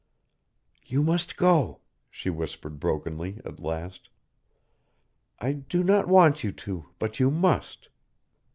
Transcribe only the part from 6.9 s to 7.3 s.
but you